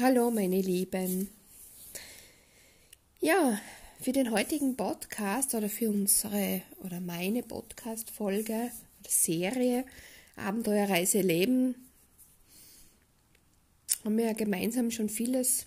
Hallo 0.00 0.28
meine 0.32 0.60
Lieben. 0.60 1.30
Ja, 3.20 3.60
für 4.00 4.10
den 4.10 4.32
heutigen 4.32 4.74
Podcast 4.74 5.54
oder 5.54 5.68
für 5.68 5.88
unsere 5.88 6.62
oder 6.82 6.98
meine 6.98 7.44
Podcast-Folge 7.44 8.72
oder 9.00 9.08
Serie 9.08 9.84
Abenteuerreise 10.34 11.20
Leben 11.20 11.76
haben 14.04 14.18
wir 14.18 14.24
ja 14.24 14.32
gemeinsam 14.32 14.90
schon 14.90 15.08
vieles 15.08 15.66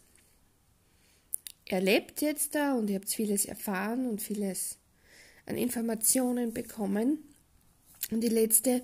erlebt 1.66 2.20
jetzt 2.20 2.54
da 2.54 2.73
und 2.73 2.89
ihr 2.89 2.98
habt 2.98 3.09
vieles 3.09 3.46
erfahren 3.46 4.09
und 4.09 4.21
vieles 4.21 4.78
an 5.46 5.55
Informationen 5.55 6.52
bekommen. 6.52 7.20
Und 8.12 8.20
die 8.20 8.28
letzte 8.28 8.84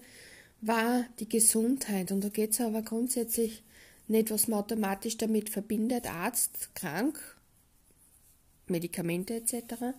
war 0.61 1.03
die 1.19 1.27
Gesundheit. 1.27 2.13
Und 2.13 2.23
da 2.23 2.29
geht 2.29 2.51
es 2.51 2.61
aber 2.61 2.81
grundsätzlich 2.81 3.61
nicht, 4.07 4.31
was 4.31 4.47
man 4.47 4.59
automatisch 4.59 5.17
damit 5.17 5.49
verbindet, 5.49 6.07
Arzt, 6.07 6.73
krank, 6.75 7.19
Medikamente 8.67 9.35
etc. 9.35 9.95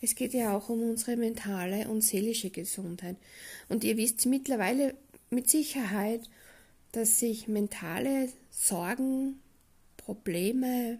Es 0.00 0.14
geht 0.14 0.32
ja 0.32 0.56
auch 0.56 0.68
um 0.68 0.82
unsere 0.82 1.16
mentale 1.16 1.88
und 1.88 2.02
seelische 2.02 2.50
Gesundheit. 2.50 3.16
Und 3.68 3.84
ihr 3.84 3.96
wisst 3.96 4.26
mittlerweile 4.26 4.94
mit 5.30 5.50
Sicherheit, 5.50 6.28
dass 6.92 7.18
sich 7.18 7.48
mentale 7.48 8.32
Sorgen, 8.50 9.40
Probleme, 9.96 10.98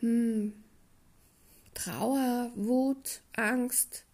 hm, 0.00 0.54
Trauer, 1.74 2.52
Wut, 2.54 3.22
Angst, 3.34 4.04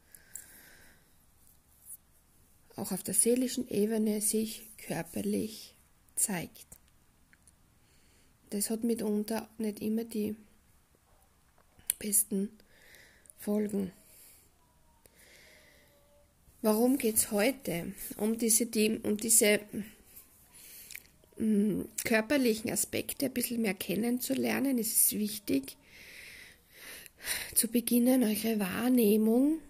auch 2.76 2.92
auf 2.92 3.02
der 3.02 3.14
seelischen 3.14 3.68
Ebene 3.68 4.20
sich 4.20 4.68
körperlich 4.78 5.74
zeigt. 6.18 6.66
Das 8.50 8.70
hat 8.70 8.84
mitunter 8.84 9.48
nicht 9.58 9.80
immer 9.80 10.04
die 10.04 10.34
besten 11.98 12.50
Folgen. 13.38 13.92
Warum 16.62 16.98
geht 16.98 17.16
es 17.16 17.30
heute? 17.30 17.92
Um 18.16 18.36
diese, 18.36 18.66
um 19.02 19.16
diese 19.16 19.60
mm, 21.36 21.82
körperlichen 22.04 22.70
Aspekte 22.70 23.26
ein 23.26 23.34
bisschen 23.34 23.62
mehr 23.62 23.74
kennenzulernen, 23.74 24.78
ist 24.78 24.96
es 24.96 25.18
wichtig, 25.18 25.76
zu 27.54 27.68
beginnen, 27.68 28.22
eure 28.22 28.58
Wahrnehmung 28.58 29.60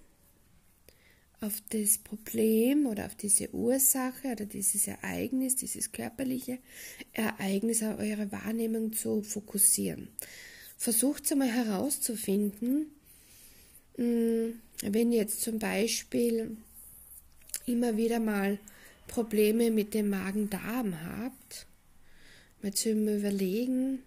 auf 1.40 1.62
das 1.70 1.98
Problem 1.98 2.86
oder 2.86 3.06
auf 3.06 3.14
diese 3.14 3.52
Ursache 3.54 4.28
oder 4.32 4.44
dieses 4.44 4.88
Ereignis, 4.88 5.56
dieses 5.56 5.92
körperliche 5.92 6.58
Ereignis, 7.12 7.82
auf 7.82 7.98
eure 7.98 8.30
Wahrnehmung 8.32 8.92
zu 8.92 9.22
fokussieren. 9.22 10.08
Versucht 10.76 11.30
einmal 11.30 11.50
herauszufinden, 11.50 12.86
hm, 13.96 14.60
wenn 14.82 15.12
jetzt 15.12 15.42
zum 15.42 15.58
Beispiel 15.58 16.56
immer 17.66 17.96
wieder 17.96 18.20
mal 18.20 18.58
Probleme 19.06 19.70
mit 19.70 19.94
dem 19.94 20.10
Magen-Darm 20.10 21.02
habt, 21.02 21.66
mal 22.62 22.74
zu 22.74 22.90
überlegen, 22.90 24.02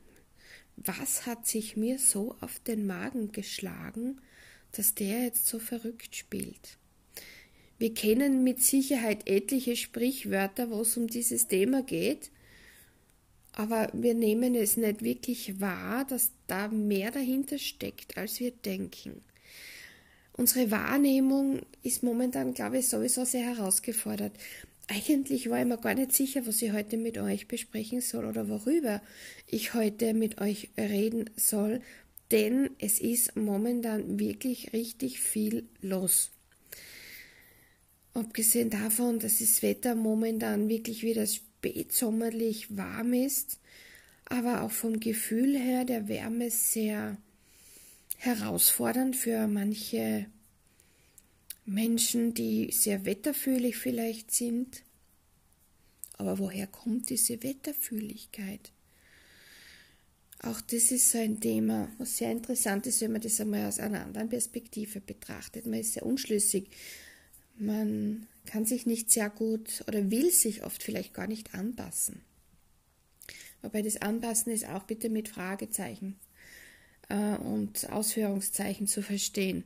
was 0.75 1.25
hat 1.25 1.47
sich 1.47 1.77
mir 1.77 1.99
so 1.99 2.35
auf 2.41 2.59
den 2.59 2.87
Magen 2.87 3.31
geschlagen, 3.31 4.21
dass 4.71 4.95
der 4.95 5.23
jetzt 5.23 5.47
so 5.47 5.59
verrückt 5.59 6.15
spielt. 6.15 6.77
Wir 7.81 7.95
kennen 7.95 8.43
mit 8.43 8.61
Sicherheit 8.61 9.27
etliche 9.27 9.75
Sprichwörter, 9.75 10.69
wo 10.69 10.81
es 10.81 10.97
um 10.97 11.07
dieses 11.07 11.47
Thema 11.47 11.81
geht, 11.81 12.29
aber 13.53 13.89
wir 13.91 14.13
nehmen 14.13 14.53
es 14.53 14.77
nicht 14.77 15.01
wirklich 15.01 15.59
wahr, 15.59 16.05
dass 16.05 16.29
da 16.45 16.67
mehr 16.67 17.09
dahinter 17.09 17.57
steckt, 17.57 18.17
als 18.17 18.39
wir 18.39 18.51
denken. 18.51 19.23
Unsere 20.33 20.69
Wahrnehmung 20.69 21.61
ist 21.81 22.03
momentan, 22.03 22.53
glaube 22.53 22.77
ich, 22.77 22.87
sowieso 22.87 23.25
sehr 23.25 23.45
herausgefordert. 23.45 24.33
Eigentlich 24.87 25.49
war 25.49 25.59
ich 25.59 25.65
mir 25.65 25.79
gar 25.79 25.95
nicht 25.95 26.11
sicher, 26.11 26.45
was 26.45 26.61
ich 26.61 26.73
heute 26.73 26.97
mit 26.97 27.17
euch 27.17 27.47
besprechen 27.47 28.01
soll 28.01 28.25
oder 28.25 28.47
worüber 28.47 29.01
ich 29.47 29.73
heute 29.73 30.13
mit 30.13 30.39
euch 30.39 30.69
reden 30.77 31.31
soll, 31.35 31.81
denn 32.29 32.69
es 32.77 32.99
ist 32.99 33.35
momentan 33.35 34.19
wirklich 34.19 34.71
richtig 34.71 35.19
viel 35.19 35.67
los. 35.81 36.29
Abgesehen 38.13 38.69
davon, 38.69 39.19
dass 39.19 39.39
das 39.39 39.61
Wetter 39.61 39.95
momentan 39.95 40.67
wirklich 40.67 41.03
wieder 41.03 41.25
spätsommerlich 41.25 42.75
warm 42.75 43.13
ist, 43.13 43.59
aber 44.25 44.61
auch 44.63 44.71
vom 44.71 44.99
Gefühl 44.99 45.57
her 45.57 45.85
der 45.85 46.07
Wärme 46.07 46.49
sehr 46.51 47.17
herausfordernd 48.17 49.15
für 49.15 49.47
manche 49.47 50.25
Menschen, 51.65 52.33
die 52.33 52.71
sehr 52.71 53.05
wetterfühlig 53.05 53.77
vielleicht 53.77 54.31
sind. 54.31 54.83
Aber 56.17 56.37
woher 56.37 56.67
kommt 56.67 57.09
diese 57.09 57.41
Wetterfühligkeit? 57.41 58.71
Auch 60.43 60.59
das 60.59 60.91
ist 60.91 61.11
so 61.11 61.19
ein 61.19 61.39
Thema, 61.39 61.89
was 61.97 62.17
sehr 62.17 62.31
interessant 62.31 62.87
ist, 62.87 63.01
wenn 63.01 63.11
man 63.11 63.21
das 63.21 63.39
einmal 63.39 63.65
aus 63.67 63.79
einer 63.79 64.03
anderen 64.03 64.29
Perspektive 64.29 64.99
betrachtet. 64.99 65.65
Man 65.65 65.79
ist 65.79 65.93
sehr 65.93 66.05
unschlüssig, 66.05 66.67
man 67.57 68.27
kann 68.45 68.65
sich 68.65 68.85
nicht 68.85 69.11
sehr 69.11 69.29
gut 69.29 69.83
oder 69.87 70.09
will 70.11 70.31
sich 70.31 70.63
oft 70.63 70.81
vielleicht 70.83 71.13
gar 71.13 71.27
nicht 71.27 71.53
anpassen. 71.53 72.21
Wobei 73.61 73.81
das 73.81 74.01
Anpassen 74.01 74.51
ist 74.51 74.67
auch 74.67 74.83
bitte 74.83 75.09
mit 75.09 75.29
Fragezeichen 75.29 76.19
äh, 77.09 77.37
und 77.37 77.89
Ausführungszeichen 77.91 78.87
zu 78.87 79.01
verstehen. 79.03 79.63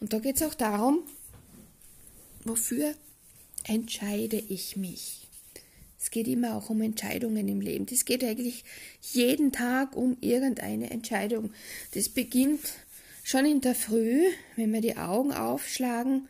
Und 0.00 0.12
da 0.12 0.18
geht 0.18 0.36
es 0.36 0.42
auch 0.42 0.54
darum, 0.54 1.02
wofür 2.44 2.94
entscheide 3.64 4.36
ich 4.36 4.76
mich? 4.76 5.28
Es 5.98 6.10
geht 6.10 6.28
immer 6.28 6.54
auch 6.56 6.68
um 6.68 6.82
Entscheidungen 6.82 7.48
im 7.48 7.60
Leben. 7.60 7.86
Das 7.86 8.04
geht 8.04 8.22
eigentlich 8.22 8.64
jeden 9.00 9.52
Tag 9.52 9.96
um 9.96 10.18
irgendeine 10.20 10.90
Entscheidung. 10.90 11.52
Das 11.92 12.10
beginnt 12.10 12.60
schon 13.22 13.46
in 13.46 13.62
der 13.62 13.74
Früh, 13.74 14.20
wenn 14.56 14.72
wir 14.72 14.82
die 14.82 14.98
Augen 14.98 15.32
aufschlagen 15.32 16.28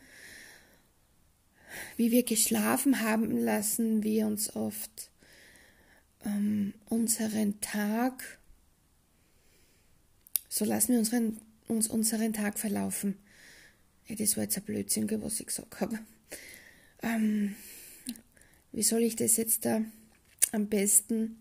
wie 1.97 2.11
wir 2.11 2.23
geschlafen 2.23 3.01
haben, 3.01 3.37
lassen 3.37 4.03
wir 4.03 4.27
uns 4.27 4.55
oft 4.55 5.09
ähm, 6.25 6.73
unseren 6.89 7.59
Tag, 7.61 8.39
so 10.49 10.65
lassen 10.65 10.93
wir 10.93 10.99
unseren, 10.99 11.37
uns 11.67 11.87
unseren 11.87 12.33
Tag 12.33 12.59
verlaufen. 12.59 13.17
Ja, 14.07 14.15
das 14.15 14.37
war 14.37 14.43
jetzt 14.43 14.57
ein 14.57 14.63
Blödsinn, 14.63 15.09
was 15.21 15.39
ich 15.39 15.47
gesagt 15.47 15.81
habe. 15.81 15.99
Ähm, 17.01 17.55
wie 18.71 18.83
soll 18.83 19.03
ich 19.03 19.15
das 19.15 19.37
jetzt 19.37 19.65
da 19.65 19.81
am 20.51 20.67
besten 20.67 21.37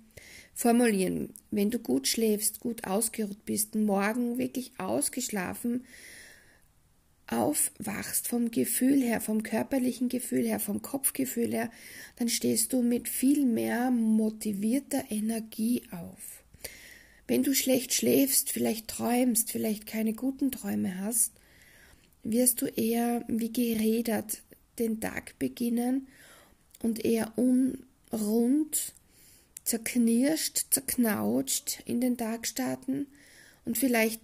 formulieren? 0.54 1.34
Wenn 1.50 1.70
du 1.70 1.78
gut 1.78 2.08
schläfst, 2.08 2.60
gut 2.60 2.84
ausgeruht 2.84 3.44
bist, 3.44 3.74
morgen 3.74 4.38
wirklich 4.38 4.72
ausgeschlafen, 4.78 5.84
aufwachst 7.26 8.28
vom 8.28 8.50
Gefühl 8.50 9.02
her, 9.02 9.20
vom 9.20 9.42
körperlichen 9.42 10.08
Gefühl 10.08 10.46
her, 10.46 10.60
vom 10.60 10.82
Kopfgefühl 10.82 11.52
her, 11.52 11.70
dann 12.16 12.28
stehst 12.28 12.72
du 12.72 12.82
mit 12.82 13.08
viel 13.08 13.46
mehr 13.46 13.90
motivierter 13.90 15.04
Energie 15.10 15.82
auf. 15.90 16.44
Wenn 17.26 17.42
du 17.42 17.54
schlecht 17.54 17.94
schläfst, 17.94 18.50
vielleicht 18.50 18.88
träumst, 18.88 19.50
vielleicht 19.50 19.86
keine 19.86 20.12
guten 20.12 20.50
Träume 20.50 20.98
hast, 21.00 21.32
wirst 22.22 22.60
du 22.60 22.66
eher 22.66 23.24
wie 23.28 23.52
gerädert 23.52 24.42
den 24.78 25.00
Tag 25.00 25.38
beginnen 25.38 26.08
und 26.82 27.04
eher 27.04 27.32
unrund, 27.36 28.92
zerknirscht, 29.64 30.66
zerknautscht 30.70 31.81
in 31.87 32.00
den 32.00 32.19
Tag 32.19 32.46
starten 32.46 33.06
und 33.64 33.78
vielleicht 33.78 34.20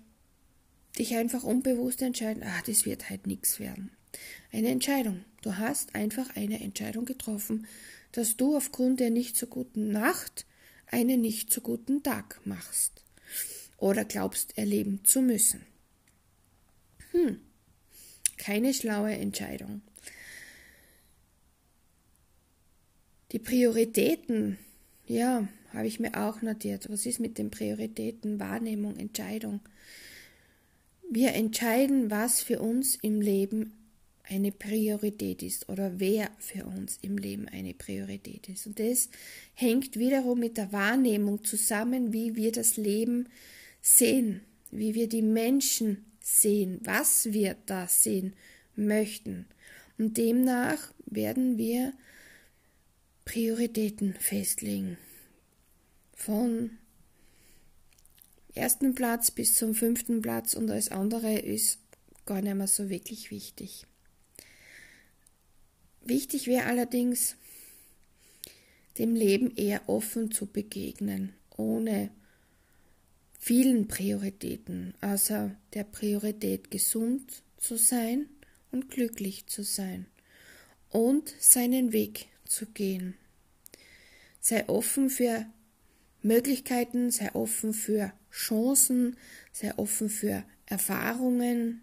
dich 1.00 1.16
einfach 1.16 1.42
unbewusst 1.42 2.02
entscheiden, 2.02 2.42
ah, 2.44 2.62
das 2.66 2.84
wird 2.84 3.10
halt 3.10 3.26
nichts 3.26 3.58
werden. 3.58 3.90
Eine 4.52 4.68
Entscheidung. 4.68 5.24
Du 5.42 5.56
hast 5.56 5.94
einfach 5.94 6.36
eine 6.36 6.60
Entscheidung 6.60 7.06
getroffen, 7.06 7.66
dass 8.12 8.36
du 8.36 8.56
aufgrund 8.56 9.00
der 9.00 9.10
nicht 9.10 9.36
so 9.36 9.46
guten 9.46 9.90
Nacht 9.90 10.46
einen 10.86 11.20
nicht 11.20 11.52
so 11.52 11.60
guten 11.60 12.02
Tag 12.02 12.40
machst 12.44 13.04
oder 13.78 14.04
glaubst 14.04 14.58
erleben 14.58 15.00
zu 15.04 15.22
müssen. 15.22 15.64
Hm, 17.12 17.40
keine 18.36 18.74
schlaue 18.74 19.12
Entscheidung. 19.12 19.82
Die 23.32 23.38
Prioritäten, 23.38 24.58
ja, 25.06 25.48
habe 25.72 25.86
ich 25.86 26.00
mir 26.00 26.14
auch 26.20 26.42
notiert. 26.42 26.90
Was 26.90 27.06
ist 27.06 27.20
mit 27.20 27.38
den 27.38 27.50
Prioritäten, 27.50 28.40
Wahrnehmung, 28.40 28.96
Entscheidung? 28.96 29.60
Wir 31.12 31.34
entscheiden, 31.34 32.08
was 32.08 32.40
für 32.40 32.60
uns 32.60 32.94
im 33.02 33.20
Leben 33.20 33.72
eine 34.22 34.52
Priorität 34.52 35.42
ist 35.42 35.68
oder 35.68 35.98
wer 35.98 36.30
für 36.38 36.66
uns 36.66 37.00
im 37.02 37.18
Leben 37.18 37.48
eine 37.48 37.74
Priorität 37.74 38.48
ist. 38.48 38.68
Und 38.68 38.78
das 38.78 39.08
hängt 39.54 39.98
wiederum 39.98 40.38
mit 40.38 40.56
der 40.56 40.72
Wahrnehmung 40.72 41.42
zusammen, 41.42 42.12
wie 42.12 42.36
wir 42.36 42.52
das 42.52 42.76
Leben 42.76 43.28
sehen, 43.82 44.42
wie 44.70 44.94
wir 44.94 45.08
die 45.08 45.22
Menschen 45.22 46.04
sehen, 46.20 46.78
was 46.84 47.32
wir 47.32 47.56
da 47.66 47.88
sehen 47.88 48.34
möchten. 48.76 49.46
Und 49.98 50.16
demnach 50.16 50.92
werden 51.06 51.58
wir 51.58 51.92
Prioritäten 53.24 54.14
festlegen. 54.14 54.96
Von 56.14 56.78
ersten 58.54 58.94
Platz 58.94 59.30
bis 59.30 59.54
zum 59.54 59.74
fünften 59.74 60.22
Platz 60.22 60.54
und 60.54 60.70
alles 60.70 60.90
andere 60.90 61.38
ist 61.38 61.78
gar 62.26 62.42
nicht 62.42 62.54
mehr 62.54 62.66
so 62.66 62.88
wirklich 62.88 63.30
wichtig. 63.30 63.86
Wichtig 66.02 66.46
wäre 66.46 66.64
allerdings, 66.64 67.36
dem 68.98 69.14
Leben 69.14 69.54
eher 69.56 69.88
offen 69.88 70.30
zu 70.30 70.46
begegnen, 70.46 71.34
ohne 71.56 72.10
vielen 73.38 73.88
Prioritäten, 73.88 74.94
außer 75.00 75.56
der 75.74 75.84
Priorität 75.84 76.70
gesund 76.70 77.42
zu 77.56 77.76
sein 77.76 78.28
und 78.70 78.90
glücklich 78.90 79.46
zu 79.46 79.62
sein 79.62 80.06
und 80.90 81.34
seinen 81.38 81.92
Weg 81.92 82.28
zu 82.44 82.66
gehen. 82.66 83.14
Sei 84.40 84.68
offen 84.68 85.10
für 85.10 85.46
Möglichkeiten, 86.22 87.10
sei 87.10 87.34
offen 87.34 87.72
für 87.72 88.12
Chancen, 88.30 89.16
sei 89.52 89.76
offen 89.76 90.08
für 90.08 90.44
Erfahrungen, 90.66 91.82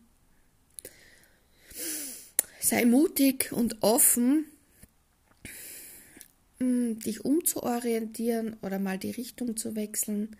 sei 2.61 2.85
mutig 2.85 3.51
und 3.51 3.81
offen, 3.81 4.45
mm, 6.59 6.99
dich 6.99 7.25
umzuorientieren 7.25 8.57
oder 8.61 8.79
mal 8.79 8.97
die 8.97 9.11
Richtung 9.11 9.57
zu 9.57 9.75
wechseln. 9.75 10.35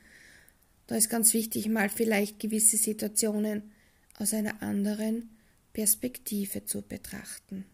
Da 0.88 0.96
ist 0.96 1.10
ganz 1.10 1.34
wichtig, 1.34 1.68
mal 1.68 1.90
vielleicht 1.90 2.40
gewisse 2.40 2.78
Situationen 2.78 3.72
aus 4.18 4.34
einer 4.34 4.62
anderen 4.62 5.30
Perspektive 5.74 6.66
zu 6.66 6.82
betrachten. 6.82 7.66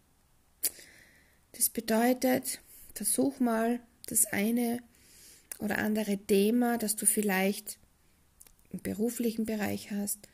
Das 1.54 1.70
bedeutet, 1.70 2.60
versuch 2.96 3.40
mal 3.40 3.80
das 4.08 4.26
eine 4.26 4.80
oder 5.60 5.78
andere 5.78 6.18
Thema, 6.18 6.78
das 6.78 6.96
du 6.96 7.06
vielleicht 7.06 7.78
im 8.74 8.82
beruflichen 8.82 9.46
Bereich 9.46 9.92
hast, 9.92 10.28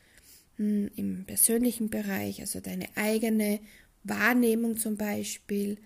hm, 0.56 0.90
im 0.96 1.24
persönlichen 1.26 1.90
Bereich, 1.90 2.40
also 2.40 2.60
deine 2.60 2.88
eigene 2.96 3.60
Wahrnehmung 4.02 4.76
zum 4.76 4.96
Beispiel, 4.96 5.78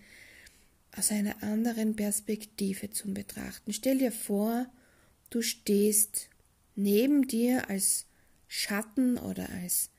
aus 0.97 1.11
einer 1.11 1.43
anderen 1.43 1.97
Perspektive 1.97 2.91
zu 2.91 3.13
betrachten. 3.13 3.73
Stell 3.73 3.99
dir 3.99 4.13
vor, 4.13 4.67
du 5.31 5.43
stehst 5.43 6.29
neben 6.77 7.27
dir 7.27 7.69
als 7.69 8.07
Schatten 8.47 9.19
oder 9.19 9.49
als 9.51 9.91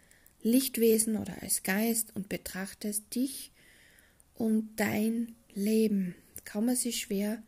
Lichtwesen 0.41 1.17
oder 1.17 1.41
als 1.41 1.63
Geist 1.63 2.15
und 2.15 2.29
betrachtest 2.29 3.13
dich 3.13 3.51
und 4.35 4.69
dein 4.77 5.35
Leben. 5.53 6.15
Kann 6.45 6.65
man 6.65 6.75
sich 6.75 7.01
schwer 7.01 7.41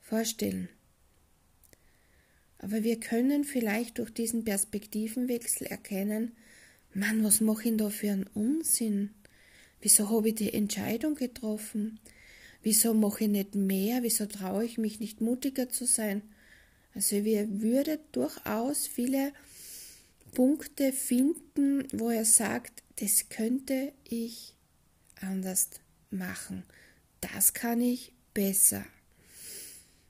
vorstellen. 0.00 0.68
Aber 2.62 2.84
wir 2.84 2.98
können 2.98 3.44
vielleicht 3.44 3.98
durch 3.98 4.14
diesen 4.14 4.44
Perspektivenwechsel 4.44 5.66
erkennen, 5.66 6.32
Mann, 6.94 7.24
was 7.24 7.40
mache 7.40 7.68
ich 7.68 7.76
da 7.76 7.90
für 7.90 8.12
einen 8.12 8.28
Unsinn? 8.34 9.10
Wieso 9.80 10.08
habe 10.10 10.28
ich 10.28 10.36
die 10.36 10.54
Entscheidung 10.54 11.16
getroffen? 11.16 11.98
Wieso 12.62 12.94
mache 12.94 13.24
ich 13.24 13.30
nicht 13.30 13.54
mehr? 13.56 14.04
Wieso 14.04 14.26
traue 14.26 14.64
ich 14.64 14.78
mich 14.78 15.00
nicht 15.00 15.20
mutiger 15.20 15.68
zu 15.68 15.86
sein? 15.86 16.22
Also 16.94 17.24
wir 17.24 17.60
würden 17.60 17.98
durchaus 18.12 18.86
viele 18.86 19.32
Punkte 20.32 20.92
finden, 20.92 21.88
wo 21.92 22.10
er 22.10 22.24
sagt, 22.24 22.84
das 22.96 23.28
könnte 23.28 23.92
ich 24.04 24.54
anders 25.20 25.70
machen. 26.10 26.62
Das 27.20 27.54
kann 27.54 27.80
ich 27.80 28.12
besser. 28.34 28.84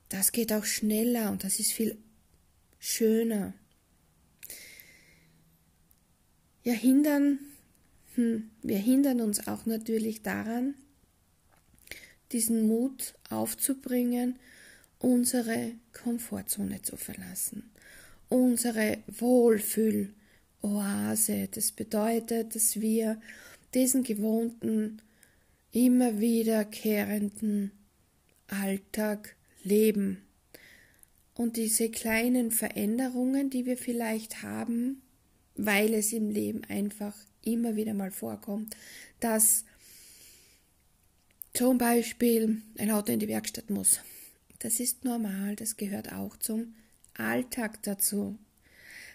Das 0.09 0.31
geht 0.31 0.53
auch 0.53 0.65
schneller 0.65 1.31
und 1.31 1.43
das 1.43 1.59
ist 1.59 1.71
viel 1.71 1.97
schöner. 2.83 3.53
Ja, 6.63 6.73
hindern, 6.73 7.39
hm, 8.15 8.49
wir 8.61 8.77
hindern 8.77 9.21
uns 9.21 9.47
auch 9.47 9.65
natürlich 9.65 10.21
daran, 10.21 10.75
diesen 12.33 12.67
Mut 12.67 13.15
aufzubringen, 13.29 14.37
unsere 14.99 15.71
Komfortzone 15.93 16.81
zu 16.81 16.97
verlassen, 16.97 17.71
unsere 18.27 18.97
Wohlfühloase. 19.07 20.11
Das 21.51 21.71
bedeutet, 21.71 22.53
dass 22.53 22.81
wir 22.81 23.21
diesen 23.73 24.03
gewohnten, 24.03 25.01
immer 25.71 26.19
wiederkehrenden 26.19 27.71
Alltag 28.47 29.37
leben 29.63 30.23
und 31.35 31.57
diese 31.57 31.89
kleinen 31.89 32.51
Veränderungen, 32.51 33.49
die 33.49 33.65
wir 33.65 33.77
vielleicht 33.77 34.43
haben, 34.43 35.01
weil 35.55 35.93
es 35.93 36.13
im 36.13 36.29
Leben 36.29 36.63
einfach 36.65 37.15
immer 37.43 37.75
wieder 37.75 37.93
mal 37.93 38.11
vorkommt, 38.11 38.75
dass 39.19 39.65
zum 41.53 41.77
Beispiel 41.77 42.61
ein 42.77 42.91
Auto 42.91 43.11
in 43.11 43.19
die 43.19 43.27
Werkstatt 43.27 43.69
muss. 43.69 43.99
Das 44.59 44.79
ist 44.79 45.03
normal, 45.05 45.55
das 45.55 45.77
gehört 45.77 46.11
auch 46.13 46.37
zum 46.37 46.73
Alltag 47.15 47.83
dazu. 47.83 48.37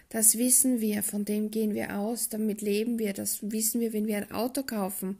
Das 0.09 0.37
wissen 0.37 0.79
wir, 0.81 1.03
von 1.03 1.25
dem 1.25 1.51
gehen 1.51 1.73
wir 1.73 1.97
aus, 1.97 2.29
damit 2.29 2.61
leben 2.61 2.97
wir, 2.97 3.13
das 3.13 3.51
wissen 3.51 3.81
wir, 3.81 3.93
wenn 3.93 4.07
wir 4.07 4.17
ein 4.17 4.31
Auto 4.31 4.63
kaufen. 4.63 5.17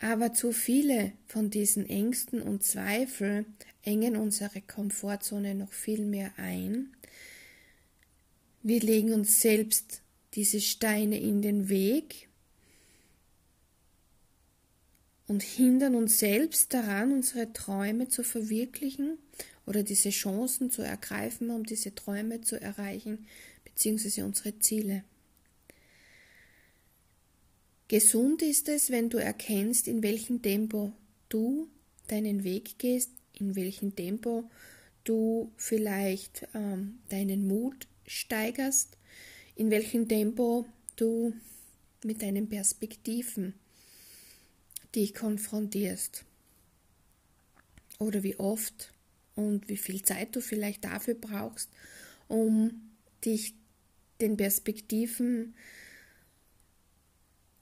Aber 0.00 0.32
zu 0.32 0.52
viele 0.52 1.12
von 1.26 1.50
diesen 1.50 1.88
Ängsten 1.88 2.40
und 2.40 2.64
Zweifeln 2.64 3.44
engen 3.82 4.16
unsere 4.16 4.62
Komfortzone 4.62 5.54
noch 5.54 5.72
viel 5.72 6.06
mehr 6.06 6.32
ein. 6.38 6.96
Wir 8.62 8.80
legen 8.80 9.12
uns 9.12 9.42
selbst 9.42 10.00
diese 10.34 10.60
Steine 10.60 11.20
in 11.20 11.42
den 11.42 11.68
Weg 11.68 12.28
und 15.26 15.42
hindern 15.42 15.94
uns 15.94 16.18
selbst 16.18 16.72
daran, 16.72 17.12
unsere 17.12 17.52
Träume 17.52 18.08
zu 18.08 18.22
verwirklichen 18.22 19.18
oder 19.66 19.82
diese 19.82 20.10
Chancen 20.10 20.70
zu 20.70 20.80
ergreifen, 20.82 21.50
um 21.50 21.64
diese 21.64 21.94
Träume 21.94 22.40
zu 22.40 22.60
erreichen, 22.60 23.26
beziehungsweise 23.64 24.24
unsere 24.24 24.58
Ziele. 24.60 25.04
Gesund 27.90 28.40
ist 28.42 28.68
es, 28.68 28.90
wenn 28.90 29.10
du 29.10 29.18
erkennst, 29.18 29.88
in 29.88 30.00
welchem 30.04 30.42
Tempo 30.42 30.92
du 31.28 31.66
deinen 32.06 32.44
Weg 32.44 32.78
gehst, 32.78 33.10
in 33.32 33.56
welchem 33.56 33.96
Tempo 33.96 34.48
du 35.02 35.50
vielleicht 35.56 36.46
ähm, 36.54 37.00
deinen 37.08 37.48
Mut 37.48 37.88
steigerst, 38.06 38.96
in 39.56 39.72
welchem 39.72 40.06
Tempo 40.06 40.66
du 40.94 41.34
mit 42.04 42.22
deinen 42.22 42.48
Perspektiven 42.48 43.54
dich 44.94 45.12
konfrontierst. 45.12 46.24
Oder 47.98 48.22
wie 48.22 48.36
oft 48.36 48.92
und 49.34 49.68
wie 49.68 49.76
viel 49.76 50.02
Zeit 50.02 50.36
du 50.36 50.40
vielleicht 50.40 50.84
dafür 50.84 51.14
brauchst, 51.14 51.70
um 52.28 52.92
dich 53.24 53.52
den 54.20 54.36
Perspektiven 54.36 55.56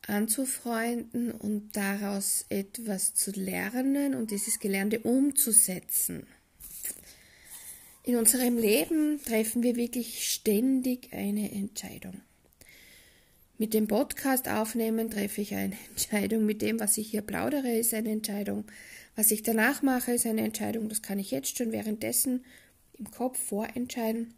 anzufreunden 0.08 1.30
und 1.30 1.76
daraus 1.76 2.46
etwas 2.48 3.14
zu 3.14 3.30
lernen 3.32 4.14
und 4.14 4.30
dieses 4.30 4.58
Gelernte 4.58 5.00
umzusetzen. 5.00 6.26
In 8.04 8.16
unserem 8.16 8.56
Leben 8.56 9.20
treffen 9.22 9.62
wir 9.62 9.76
wirklich 9.76 10.32
ständig 10.32 11.12
eine 11.12 11.52
Entscheidung. 11.52 12.22
Mit 13.58 13.74
dem 13.74 13.88
Podcast 13.88 14.48
aufnehmen 14.48 15.10
treffe 15.10 15.40
ich 15.40 15.54
eine 15.54 15.76
Entscheidung. 15.90 16.46
Mit 16.46 16.62
dem, 16.62 16.80
was 16.80 16.96
ich 16.96 17.10
hier 17.10 17.22
plaudere, 17.22 17.72
ist 17.76 17.92
eine 17.92 18.10
Entscheidung. 18.10 18.64
Was 19.16 19.30
ich 19.30 19.42
danach 19.42 19.82
mache, 19.82 20.12
ist 20.12 20.26
eine 20.26 20.42
Entscheidung. 20.42 20.88
Das 20.88 21.02
kann 21.02 21.18
ich 21.18 21.32
jetzt 21.32 21.58
schon 21.58 21.72
währenddessen 21.72 22.44
im 22.98 23.10
Kopf 23.10 23.38
vorentscheiden. 23.38 24.32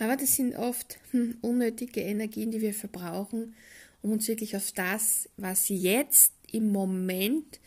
Aber 0.00 0.16
das 0.16 0.34
sind 0.34 0.56
oft 0.56 0.98
hm, 1.10 1.36
unnötige 1.42 2.00
Energien, 2.00 2.50
die 2.50 2.62
wir 2.62 2.72
verbrauchen, 2.72 3.54
um 4.02 4.12
uns 4.12 4.28
wirklich 4.28 4.56
auf 4.56 4.72
das, 4.72 5.28
was 5.36 5.68
jetzt 5.68 6.32
im 6.50 6.72
Moment 6.72 7.60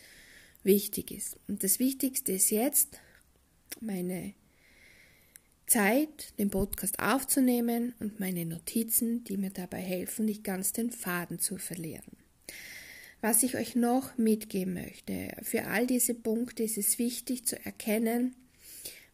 wichtig 0.64 1.12
ist. 1.12 1.36
Und 1.46 1.62
das 1.62 1.78
Wichtigste 1.78 2.32
ist 2.32 2.50
jetzt, 2.50 3.00
meine 3.80 4.34
Zeit, 5.66 6.34
den 6.38 6.50
Podcast 6.50 6.98
aufzunehmen 6.98 7.94
und 8.00 8.18
meine 8.18 8.44
Notizen, 8.44 9.22
die 9.24 9.36
mir 9.36 9.50
dabei 9.50 9.80
helfen, 9.80 10.24
nicht 10.24 10.42
ganz 10.42 10.72
den 10.72 10.90
Faden 10.90 11.38
zu 11.38 11.56
verlieren. 11.56 12.16
Was 13.20 13.42
ich 13.44 13.56
euch 13.56 13.76
noch 13.76 14.18
mitgeben 14.18 14.74
möchte, 14.74 15.36
für 15.42 15.66
all 15.66 15.86
diese 15.86 16.14
Punkte 16.14 16.64
ist 16.64 16.78
es 16.78 16.98
wichtig 16.98 17.46
zu 17.46 17.64
erkennen, 17.64 18.34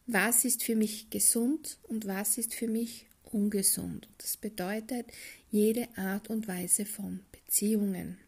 was 0.07 0.45
ist 0.45 0.65
für 0.65 0.75
mich 0.75 1.11
gesund 1.11 1.79
und 1.85 2.07
was 2.07 2.39
ist 2.39 2.55
für 2.55 2.67
mich 2.67 3.07
ungesund. 3.33 4.09
Das 4.19 4.37
bedeutet 4.37 5.07
jede 5.51 5.89
Art 5.97 6.31
und 6.31 6.49
Weise 6.49 6.85
von 6.85 7.21
Beziehungen. 7.33 8.19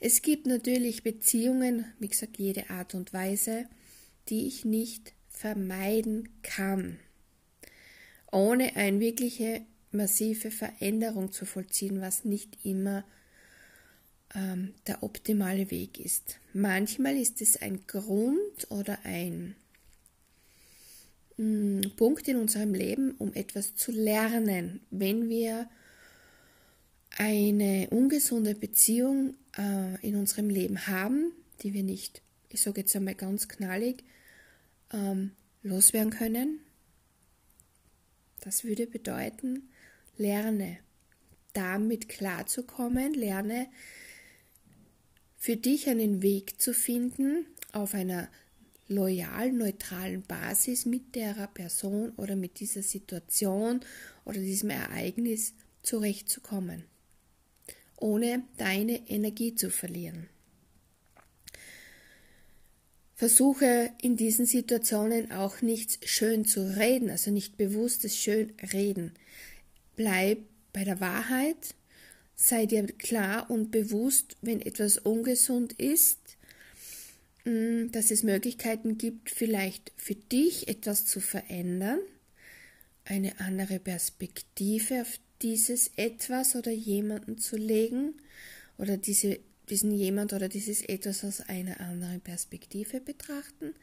Es 0.00 0.22
gibt 0.22 0.46
natürlich 0.46 1.02
Beziehungen, 1.02 1.84
wie 1.98 2.08
gesagt, 2.08 2.38
jede 2.38 2.70
Art 2.70 2.94
und 2.94 3.12
Weise, 3.12 3.66
die 4.28 4.46
ich 4.46 4.64
nicht 4.64 5.12
vermeiden 5.28 6.28
kann, 6.42 6.98
ohne 8.30 8.76
eine 8.76 9.00
wirkliche 9.00 9.62
massive 9.90 10.50
Veränderung 10.50 11.32
zu 11.32 11.44
vollziehen, 11.44 12.00
was 12.00 12.24
nicht 12.24 12.64
immer 12.64 13.04
ähm, 14.34 14.74
der 14.86 15.02
optimale 15.02 15.70
Weg 15.70 16.00
ist. 16.00 16.38
Manchmal 16.52 17.16
ist 17.16 17.40
es 17.42 17.60
ein 17.60 17.86
Grund 17.86 18.70
oder 18.70 18.98
ein 19.04 19.54
Punkt 21.96 22.28
in 22.28 22.36
unserem 22.36 22.74
Leben, 22.74 23.12
um 23.18 23.32
etwas 23.34 23.74
zu 23.74 23.90
lernen, 23.90 24.80
wenn 24.90 25.28
wir 25.28 25.68
eine 27.16 27.88
ungesunde 27.90 28.54
Beziehung 28.54 29.34
äh, 29.56 30.06
in 30.06 30.16
unserem 30.16 30.48
Leben 30.48 30.86
haben, 30.86 31.32
die 31.62 31.74
wir 31.74 31.82
nicht, 31.82 32.22
ich 32.48 32.60
sage 32.62 32.80
jetzt 32.80 32.94
einmal 32.96 33.14
ganz 33.14 33.48
knallig, 33.48 34.04
ähm, 34.92 35.32
loswerden 35.62 36.10
können. 36.10 36.60
Das 38.40 38.64
würde 38.64 38.86
bedeuten, 38.86 39.68
lerne 40.16 40.78
damit 41.52 42.08
klarzukommen, 42.08 43.14
lerne 43.14 43.68
für 45.36 45.56
dich 45.56 45.88
einen 45.88 46.22
Weg 46.22 46.60
zu 46.60 46.72
finden 46.72 47.46
auf 47.72 47.94
einer 47.94 48.28
loyal 48.92 49.52
neutralen 49.52 50.22
Basis 50.22 50.86
mit 50.86 51.14
der 51.14 51.34
Person 51.54 52.12
oder 52.16 52.36
mit 52.36 52.60
dieser 52.60 52.82
Situation 52.82 53.80
oder 54.24 54.38
diesem 54.38 54.70
Ereignis 54.70 55.54
zurechtzukommen, 55.82 56.84
ohne 57.96 58.44
deine 58.56 59.08
Energie 59.08 59.54
zu 59.54 59.70
verlieren. 59.70 60.28
Versuche 63.14 63.92
in 64.02 64.16
diesen 64.16 64.46
Situationen 64.46 65.30
auch 65.30 65.62
nichts 65.62 65.98
schön 66.04 66.44
zu 66.44 66.76
reden, 66.76 67.08
also 67.08 67.30
nicht 67.30 67.56
bewusstes 67.56 68.16
schön 68.16 68.52
reden. 68.72 69.12
Bleib 69.94 70.38
bei 70.72 70.82
der 70.82 71.00
Wahrheit, 71.00 71.76
sei 72.34 72.66
dir 72.66 72.84
klar 72.86 73.48
und 73.48 73.70
bewusst, 73.70 74.36
wenn 74.40 74.60
etwas 74.60 74.98
ungesund 74.98 75.74
ist, 75.74 76.18
dass 77.44 78.10
es 78.10 78.22
Möglichkeiten 78.22 78.98
gibt, 78.98 79.30
vielleicht 79.30 79.92
für 79.96 80.14
dich 80.14 80.68
etwas 80.68 81.06
zu 81.06 81.20
verändern, 81.20 81.98
eine 83.04 83.40
andere 83.40 83.80
Perspektive 83.80 85.02
auf 85.02 85.18
dieses 85.42 85.90
etwas 85.96 86.54
oder 86.54 86.70
jemanden 86.70 87.38
zu 87.38 87.56
legen 87.56 88.14
oder 88.78 88.96
diese, 88.96 89.40
diesen 89.70 89.90
jemand 89.90 90.32
oder 90.32 90.48
dieses 90.48 90.82
etwas 90.82 91.24
aus 91.24 91.40
einer 91.40 91.80
anderen 91.80 92.20
Perspektive 92.20 93.00
betrachten. 93.00 93.74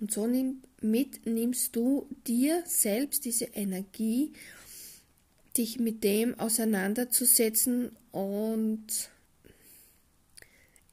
Und 0.00 0.10
so 0.10 0.26
nimm, 0.26 0.62
mit 0.80 1.26
nimmst 1.26 1.76
du 1.76 2.08
dir 2.26 2.62
selbst 2.66 3.26
diese 3.26 3.44
Energie, 3.44 4.32
dich 5.58 5.78
mit 5.78 6.02
dem 6.02 6.38
auseinanderzusetzen 6.38 7.90
und 8.10 9.10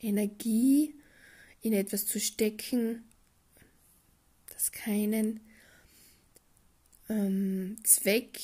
Energie 0.02 0.94
in 1.62 1.74
etwas 1.74 2.06
zu 2.06 2.20
stecken, 2.20 3.04
das 4.54 4.72
keinen 4.72 5.42
ähm, 7.10 7.78
Zweck 7.84 8.40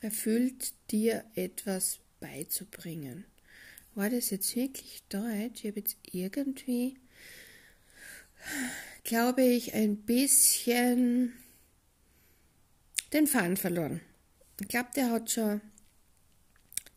erfüllt, 0.00 0.74
dir 0.90 1.24
etwas 1.34 2.00
beizubringen. 2.20 3.24
War 3.94 4.10
das 4.10 4.30
jetzt 4.30 4.54
wirklich 4.54 5.02
Deutsch? 5.08 5.64
Ich 5.64 5.70
habe 5.70 5.80
jetzt 5.80 5.96
irgendwie, 6.12 6.98
glaube 9.04 9.42
ich, 9.42 9.74
ein 9.74 9.96
bisschen 9.96 11.32
den 13.12 13.26
Faden 13.26 13.56
verloren. 13.56 14.00
Ich 14.60 14.68
glaube, 14.68 14.90
der 14.94 15.10
hat 15.10 15.30
schon, 15.30 15.60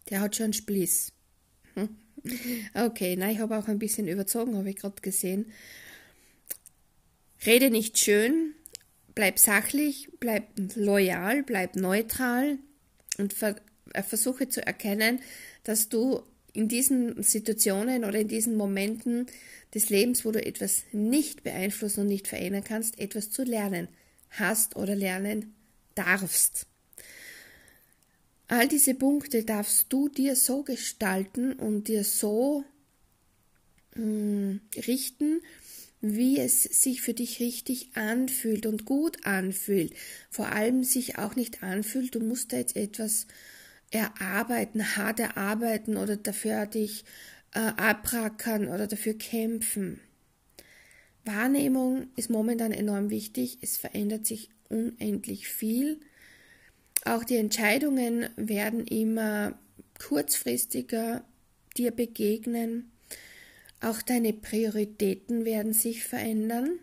der 0.10 0.22
hat 0.22 0.36
schon 0.36 0.46
einen 0.46 0.54
Spliss. 0.54 1.12
Okay, 2.74 3.16
nein, 3.16 3.32
ich 3.32 3.40
habe 3.40 3.58
auch 3.58 3.68
ein 3.68 3.80
bisschen 3.80 4.08
überzogen, 4.08 4.56
habe 4.56 4.70
ich 4.70 4.76
gerade 4.76 5.02
gesehen. 5.02 5.52
Rede 7.46 7.72
nicht 7.72 7.98
schön, 7.98 8.54
bleib 9.16 9.40
sachlich, 9.40 10.10
bleib 10.20 10.44
loyal, 10.76 11.44
bleib 11.44 11.76
neutral 11.76 12.60
und 13.18 13.34
ver 13.34 13.56
äh, 13.94 14.04
versuche 14.04 14.50
zu 14.50 14.66
erkennen, 14.66 15.20
dass 15.64 15.90
du 15.90 16.22
in 16.54 16.68
diesen 16.68 17.24
Situationen 17.24 18.06
oder 18.06 18.20
in 18.20 18.28
diesen 18.28 18.56
Momenten 18.56 19.26
des 19.74 19.90
Lebens, 19.90 20.26
wo 20.26 20.32
du 20.32 20.46
etwas 20.46 20.84
nicht 20.92 21.44
beeinflussen 21.44 22.02
und 22.02 22.08
nicht 22.08 22.28
verändern 22.28 22.64
kannst, 22.64 23.00
etwas 23.00 23.32
zu 23.32 23.44
lernen 23.44 23.88
hast 24.30 24.76
oder 24.76 24.96
lernen 24.96 25.56
darfst. 25.96 26.68
All 28.52 28.68
diese 28.68 28.96
Punkte 28.96 29.46
darfst 29.46 29.94
du 29.94 30.10
dir 30.10 30.36
so 30.36 30.64
gestalten 30.64 31.54
und 31.54 31.88
dir 31.88 32.04
so 32.04 32.66
mh, 33.96 34.02
hm, 34.04 34.62
richten, 34.76 35.40
wie 36.02 36.38
es 36.38 36.64
sich 36.64 37.02
für 37.02 37.14
dich 37.14 37.40
richtig 37.40 37.96
anfühlt 37.96 38.66
und 38.66 38.84
gut 38.84 39.26
anfühlt. 39.26 39.94
Vor 40.30 40.48
allem 40.48 40.84
sich 40.84 41.18
auch 41.18 41.38
nicht 41.38 41.64
anfühlt, 41.64 42.14
du 42.14 42.20
musst 42.20 42.52
da 42.52 42.58
jetzt 42.58 42.76
etwas 42.76 43.26
erarbeiten, 43.90 44.98
hart 44.98 45.22
erarbeiten 45.22 45.96
oder 45.96 46.18
dafür 46.18 46.66
dich 46.66 47.06
äh, 47.54 47.60
abrackern 47.60 48.68
oder 48.68 48.88
dafür 48.88 49.14
kämpfen. 49.14 50.02
Wahrnehmung 51.24 52.08
ist 52.18 52.30
momentan 52.30 52.74
enorm 52.74 53.12
wichtig. 53.12 53.60
Es 53.62 53.78
verändert 53.78 54.26
sich 54.26 54.50
unendlich 54.68 55.48
viel. 55.48 56.02
Auch 57.04 57.24
die 57.24 57.38
Entscheidungen 57.38 58.30
werden 58.36 58.86
immer 58.86 59.58
kurzfristiger 60.00 61.24
dir 61.78 61.92
begegnen. 61.92 62.92
Auch 63.80 64.02
deine 64.02 64.34
Prioritäten 64.34 65.46
werden 65.46 65.74
sich 65.74 66.04
verändern. 66.04 66.80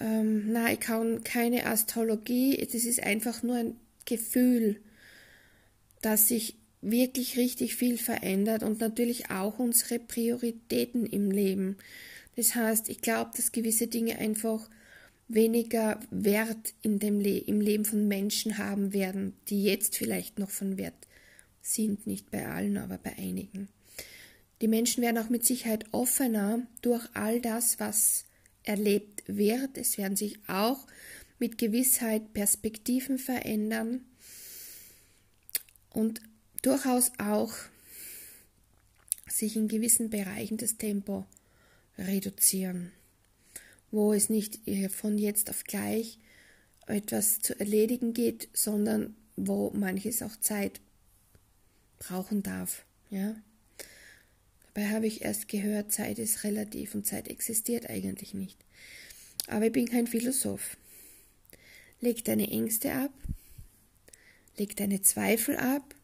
Ähm, 0.00 0.52
na, 0.52 0.72
ich 0.72 0.80
kann 0.80 1.24
keine 1.24 1.66
Astrologie, 1.66 2.56
das 2.56 2.84
ist 2.84 3.02
einfach 3.02 3.42
nur 3.42 3.56
ein 3.56 3.76
Gefühl, 4.04 4.80
dass 6.02 6.28
sich 6.28 6.56
wirklich 6.82 7.36
richtig 7.36 7.74
viel 7.74 7.98
verändert 7.98 8.62
und 8.62 8.80
natürlich 8.80 9.30
auch 9.30 9.58
unsere 9.58 9.98
Prioritäten 9.98 11.06
im 11.06 11.30
Leben. 11.30 11.76
Das 12.36 12.54
heißt, 12.54 12.88
ich 12.90 13.00
glaube, 13.00 13.30
dass 13.34 13.52
gewisse 13.52 13.86
Dinge 13.86 14.18
einfach 14.18 14.68
weniger 15.28 16.00
Wert 16.10 16.74
in 16.82 16.98
dem 16.98 17.20
Le 17.20 17.38
im 17.38 17.60
Leben 17.60 17.84
von 17.84 18.06
Menschen 18.06 18.58
haben 18.58 18.92
werden, 18.92 19.34
die 19.48 19.64
jetzt 19.64 19.96
vielleicht 19.96 20.38
noch 20.38 20.50
von 20.50 20.78
Wert 20.78 21.06
sind, 21.62 22.06
nicht 22.06 22.30
bei 22.30 22.46
allen, 22.46 22.76
aber 22.76 22.98
bei 22.98 23.16
einigen. 23.16 23.68
Die 24.60 24.68
Menschen 24.68 25.02
werden 25.02 25.18
auch 25.18 25.28
mit 25.28 25.44
Sicherheit 25.44 25.84
offener 25.92 26.66
durch 26.80 27.06
all 27.14 27.40
das, 27.40 27.78
was 27.80 28.24
erlebt 28.62 29.24
wird. 29.26 29.76
Es 29.76 29.98
werden 29.98 30.16
sich 30.16 30.38
auch 30.48 30.86
mit 31.38 31.58
Gewissheit 31.58 32.32
Perspektiven 32.32 33.18
verändern 33.18 34.04
und 35.90 36.20
durchaus 36.62 37.12
auch 37.18 37.52
sich 39.28 39.56
in 39.56 39.68
gewissen 39.68 40.08
Bereichen 40.08 40.56
das 40.56 40.78
Tempo 40.78 41.26
reduzieren 41.98 42.92
wo 43.90 44.12
es 44.12 44.28
nicht 44.28 44.60
von 44.90 45.18
jetzt 45.18 45.50
auf 45.50 45.64
gleich 45.64 46.18
etwas 46.86 47.40
zu 47.40 47.58
erledigen 47.58 48.12
geht, 48.12 48.48
sondern 48.52 49.16
wo 49.36 49.70
manches 49.70 50.22
auch 50.22 50.36
Zeit 50.36 50.80
brauchen 51.98 52.42
darf. 52.42 52.84
Ja? 53.10 53.36
Dabei 54.74 54.90
habe 54.90 55.06
ich 55.06 55.22
erst 55.22 55.48
gehört, 55.48 55.92
Zeit 55.92 56.18
ist 56.18 56.44
relativ 56.44 56.94
und 56.94 57.06
Zeit 57.06 57.28
existiert 57.28 57.88
eigentlich 57.88 58.34
nicht. 58.34 58.58
Aber 59.46 59.66
ich 59.66 59.72
bin 59.72 59.88
kein 59.88 60.06
Philosoph. 60.06 60.76
Leg 62.00 62.24
deine 62.24 62.50
Ängste 62.50 62.92
ab, 62.92 63.12
leg 64.56 64.76
deine 64.76 65.00
Zweifel 65.00 65.56
ab, 65.56 65.94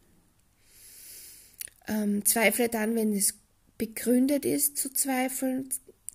ähm, 1.87 2.25
zweifle 2.25 2.67
dann, 2.69 2.95
wenn 2.95 3.13
es 3.13 3.35
begründet 3.77 4.45
ist 4.45 4.77
zu 4.77 4.91
zweifeln, 4.91 5.69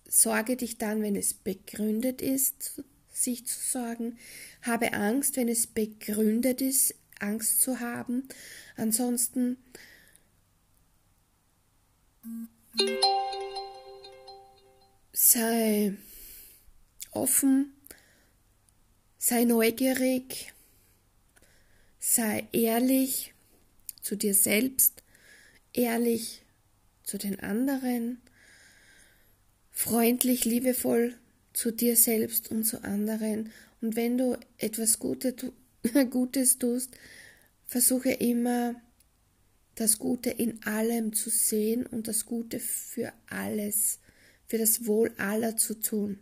Sorge 0.08 0.56
dich 0.56 0.78
dann, 0.78 1.02
wenn 1.02 1.16
es 1.16 1.34
begründet 1.34 2.22
ist, 2.22 2.82
sich 3.12 3.46
zu 3.46 3.60
sorgen. 3.60 4.18
Habe 4.62 4.94
Angst, 4.94 5.36
wenn 5.36 5.48
es 5.48 5.66
begründet 5.66 6.60
ist, 6.60 6.94
Angst 7.20 7.60
zu 7.62 7.80
haben. 7.80 8.28
Ansonsten 8.76 9.58
Sei 15.12 15.94
offen, 17.10 17.72
sei 19.18 19.44
neugierig, 19.44 20.52
sei 21.98 22.46
ehrlich 22.52 23.34
zu 24.00 24.16
dir 24.16 24.34
selbst, 24.34 25.02
ehrlich 25.72 26.42
zu 27.02 27.18
den 27.18 27.40
anderen, 27.40 28.22
freundlich, 29.78 30.44
liebevoll 30.44 31.14
zu 31.52 31.70
dir 31.70 31.96
selbst 31.96 32.50
und 32.50 32.64
zu 32.64 32.82
anderen. 32.82 33.52
Und 33.80 33.94
wenn 33.94 34.18
du 34.18 34.36
etwas 34.56 34.98
Gutes, 36.10 36.58
tust, 36.58 36.90
versuche 37.64 38.10
immer 38.10 38.74
das 39.76 40.00
Gute 40.00 40.30
in 40.30 40.60
allem 40.64 41.12
zu 41.12 41.30
sehen 41.30 41.86
und 41.86 42.08
das 42.08 42.26
Gute 42.26 42.58
für 42.58 43.12
alles, 43.28 44.00
für 44.48 44.58
das 44.58 44.84
Wohl 44.84 45.12
aller 45.16 45.56
zu 45.56 45.74
tun. 45.74 46.18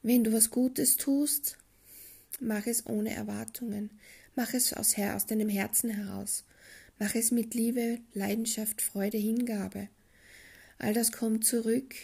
Wenn 0.00 0.24
du 0.24 0.32
was 0.32 0.48
Gutes 0.48 0.96
tust, 0.96 1.58
mach 2.40 2.66
es 2.66 2.86
ohne 2.86 3.14
Erwartungen. 3.14 3.90
Mach 4.34 4.54
es 4.54 4.72
aus, 4.72 4.96
aus 4.98 5.26
deinem 5.26 5.50
Herzen 5.50 5.90
heraus. 5.90 6.44
Mach 6.98 7.14
es 7.14 7.32
mit 7.32 7.52
Liebe, 7.52 7.98
Leidenschaft, 8.14 8.80
Freude, 8.80 9.18
Hingabe. 9.18 9.88
All 10.78 10.94
das 10.94 11.12
kommt 11.12 11.44
zurück 11.44 11.94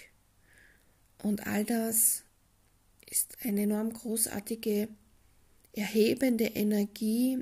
und 1.22 1.46
all 1.46 1.64
das 1.64 2.22
ist 3.08 3.36
eine 3.42 3.62
enorm 3.62 3.92
großartige, 3.92 4.88
erhebende 5.72 6.44
Energie, 6.44 7.38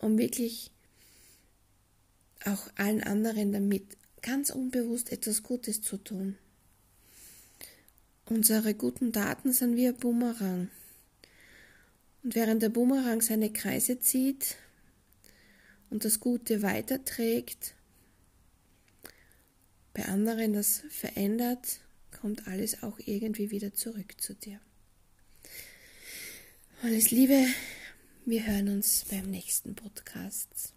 um 0.00 0.18
wirklich 0.18 0.70
auch 2.44 2.68
allen 2.76 3.02
anderen 3.02 3.52
damit 3.52 3.96
ganz 4.22 4.50
unbewusst 4.50 5.12
etwas 5.12 5.42
Gutes 5.42 5.82
zu 5.82 5.96
tun. 5.96 6.36
Unsere 8.26 8.74
guten 8.74 9.12
Taten 9.12 9.52
sind 9.52 9.76
wie 9.76 9.86
ein 9.86 9.96
Bumerang. 9.96 10.68
Und 12.22 12.34
während 12.34 12.62
der 12.62 12.70
Bumerang 12.70 13.20
seine 13.20 13.52
Kreise 13.52 14.00
zieht 14.00 14.56
und 15.90 16.04
das 16.04 16.18
Gute 16.18 16.62
weiterträgt, 16.62 17.74
bei 19.94 20.04
anderen 20.06 20.54
das 20.54 20.82
verändert, 20.90 21.80
kommt 22.26 22.48
alles 22.48 22.82
auch 22.82 22.98
irgendwie 22.98 23.52
wieder 23.52 23.72
zurück 23.72 24.20
zu 24.20 24.34
dir. 24.34 24.58
Alles 26.82 27.12
Liebe, 27.12 27.46
wir 28.24 28.44
hören 28.44 28.68
uns 28.68 29.04
beim 29.08 29.30
nächsten 29.30 29.76
Podcast. 29.76 30.75